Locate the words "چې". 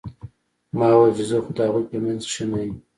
1.17-1.23